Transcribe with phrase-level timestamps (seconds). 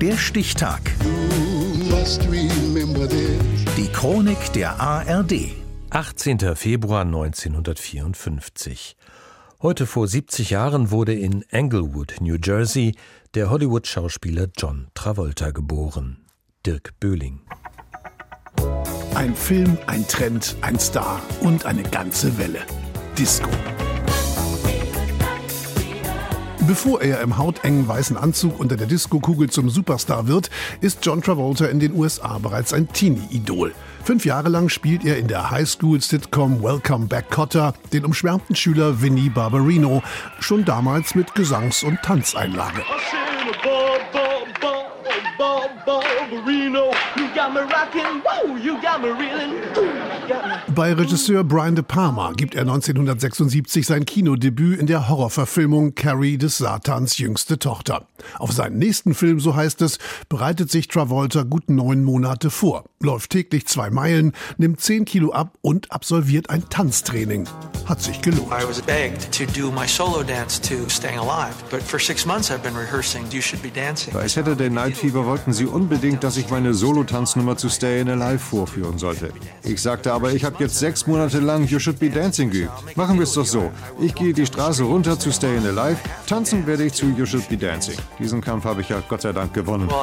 [0.00, 0.80] Der Stichtag.
[3.76, 5.50] Die Chronik der ARD.
[5.90, 6.54] 18.
[6.54, 8.96] Februar 1954.
[9.60, 12.94] Heute vor 70 Jahren wurde in Englewood, New Jersey,
[13.34, 16.24] der Hollywood-Schauspieler John Travolta geboren.
[16.64, 17.40] Dirk Böhling.
[19.16, 22.60] Ein Film, ein Trend, ein Star und eine ganze Welle.
[23.18, 23.50] Disco.
[26.68, 30.50] Bevor er im hautengen weißen Anzug unter der Disco-Kugel zum Superstar wird,
[30.82, 33.72] ist John Travolta in den USA bereits ein Teenie-Idol.
[34.04, 39.30] Fünf Jahre lang spielt er in der Highschool-Sitcom Welcome Back Cotter den umschwärmten Schüler Vinnie
[39.30, 40.02] Barbarino,
[40.40, 42.82] schon damals mit Gesangs- und Tanzeinlage.
[50.74, 56.58] Bei Regisseur Brian De Palma gibt er 1976 sein Kinodebüt in der Horrorverfilmung Carrie des
[56.58, 58.06] Satans jüngste Tochter.
[58.38, 63.30] Auf seinen nächsten Film, so heißt es, bereitet sich Travolta gut neun Monate vor, läuft
[63.30, 67.48] täglich zwei Meilen, nimmt zehn Kilo ab und absolviert ein Tanztraining.
[67.86, 68.48] Hat sich gelohnt.
[68.50, 72.50] I was begged to do my solo dance to Staying Alive, but for six months
[72.50, 74.12] I've been rehearsing You Should Be Dancing.
[74.12, 76.74] Bei Saturday Night Fever wollten sie unbedingt, dass ich meine
[77.28, 79.30] Solo-Tanznummer zu Staying Alive vorführen sollte.
[79.62, 82.96] Ich sagte aber, ich habe jetzt sechs Monate lang You Should Be Dancing geübt.
[82.96, 83.70] Machen wir es doch so.
[84.00, 87.56] Ich gehe die Straße runter zu Staying Alive, tanzen werde ich zu You Should Be
[87.56, 87.96] Dancing.
[88.18, 89.88] Diesen Kampf habe ich ja Gott sei Dank gewonnen.
[89.88, 89.98] Well,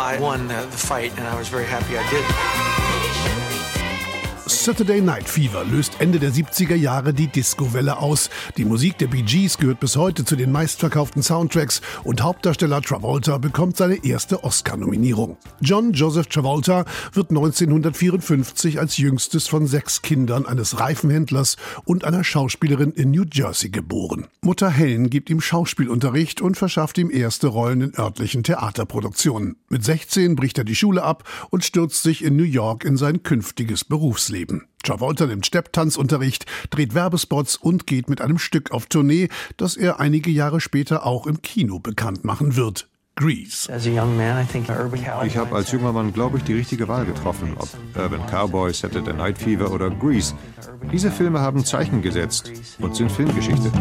[4.64, 8.30] Saturday Night Fever löst Ende der 70er Jahre die Disco-Welle aus.
[8.58, 13.38] Die Musik der Bee Gees gehört bis heute zu den meistverkauften Soundtracks und Hauptdarsteller Travolta
[13.38, 15.38] bekommt seine erste Oscar-Nominierung.
[15.62, 22.92] John Joseph Travolta wird 1954 als jüngstes von sechs Kindern eines Reifenhändlers und einer Schauspielerin
[22.92, 24.28] in New Jersey geboren.
[24.42, 29.58] Mutter Helen gibt ihm Schauspielunterricht und verschafft ihm erste Rollen in örtlichen Theaterproduktionen.
[29.69, 33.22] Mit 16 bricht er die Schule ab und stürzt sich in New York in sein
[33.22, 34.44] künftiges Berufsleben.
[34.83, 40.29] Travolta nimmt Stepptanzunterricht, dreht Werbespots und geht mit einem Stück auf Tournee, das er einige
[40.29, 42.88] Jahre später auch im Kino bekannt machen wird.
[43.17, 43.72] Grease.
[45.25, 49.13] Ich habe als junger Mann, glaube ich, die richtige Wahl getroffen, ob Urban Cowboy, Saturday
[49.13, 50.35] Night Fever oder Grease.
[50.91, 53.72] Diese Filme haben Zeichen gesetzt und sind Filmgeschichte.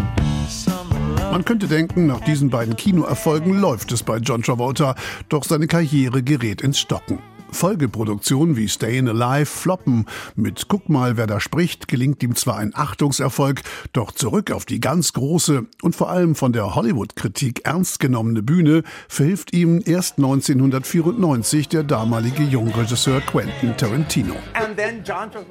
[1.32, 4.94] Man könnte denken, nach diesen beiden Kinoerfolgen läuft es bei John Travolta,
[5.28, 7.19] doch seine Karriere gerät ins Stocken.
[7.54, 10.06] Folgeproduktionen wie Stayin' Alive floppen.
[10.37, 14.81] Mit Guck mal, wer da spricht, gelingt ihm zwar ein Achtungserfolg, doch zurück auf die
[14.81, 21.69] ganz große und vor allem von der Hollywood-Kritik ernst genommene Bühne verhilft ihm erst 1994
[21.69, 24.34] der damalige Jungregisseur Quentin Tarantino.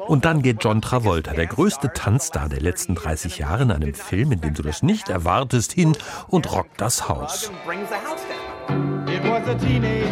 [0.08, 4.32] Und dann geht John Travolta, der größte Tanzstar der letzten 30 Jahre, in einem Film,
[4.32, 5.96] in dem du das nicht erwartest, hin
[6.28, 7.52] und rockt das Haus.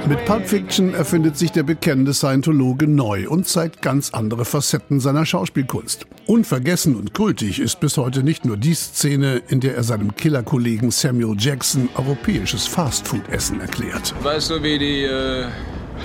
[0.08, 5.26] Mit Pulp Fiction erfindet sich der bekennende Scientologe neu und zeigt ganz andere Facetten seiner
[5.26, 6.06] Schauspielkunst.
[6.28, 10.92] Unvergessen und kultig ist bis heute nicht nur die Szene, in der er seinem Killerkollegen
[10.92, 14.14] Samuel Jackson europäisches Fastfood-Essen erklärt.
[14.24, 15.46] Weißt du, wie die äh,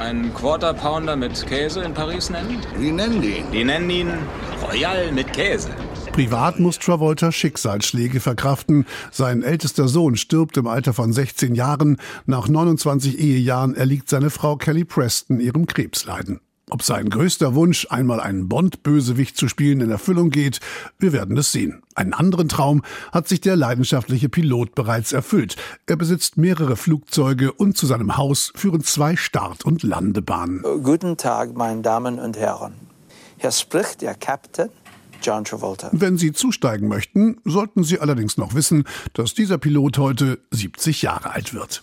[0.00, 2.58] einen Quarter Pounder mit Käse in Paris nennen?
[2.78, 3.52] Wie nennen die ihn?
[3.52, 4.12] Die nennen ihn
[4.62, 5.70] Royal mit Käse.
[6.16, 8.86] Privat muss Travolta Schicksalsschläge verkraften.
[9.10, 11.98] Sein ältester Sohn stirbt im Alter von 16 Jahren.
[12.24, 16.40] Nach 29 Ehejahren erliegt seine Frau Kelly Preston ihrem Krebsleiden.
[16.70, 20.60] Ob sein größter Wunsch, einmal einen Bond-Bösewicht zu spielen, in Erfüllung geht,
[20.98, 21.82] wir werden es sehen.
[21.94, 22.80] Einen anderen Traum
[23.12, 25.56] hat sich der leidenschaftliche Pilot bereits erfüllt.
[25.84, 30.62] Er besitzt mehrere Flugzeuge und zu seinem Haus führen zwei Start- und Landebahnen.
[30.82, 32.72] Guten Tag, meine Damen und Herren.
[33.36, 34.70] Hier spricht der Captain.
[35.92, 41.30] Wenn Sie zusteigen möchten, sollten Sie allerdings noch wissen, dass dieser Pilot heute 70 Jahre
[41.30, 41.82] alt wird.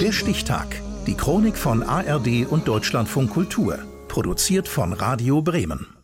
[0.00, 0.80] Der Stichtag.
[1.06, 3.78] Die Chronik von ARD und Deutschlandfunk Kultur.
[4.08, 6.01] Produziert von Radio Bremen.